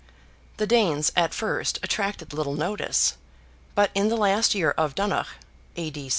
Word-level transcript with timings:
The 0.57 0.65
Danes 0.65 1.11
at 1.15 1.31
first 1.31 1.77
attracted 1.83 2.33
little 2.33 2.55
notice, 2.55 3.17
but 3.75 3.91
in 3.93 4.07
the 4.09 4.17
last 4.17 4.55
year 4.55 4.71
of 4.71 4.95
Donogh 4.95 5.27
(A.D. 5.75 6.09